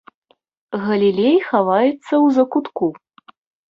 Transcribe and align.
Галілей 0.85 1.37
хаваецца 1.51 1.95
ў 1.95 2.27
закутку. 2.43 2.85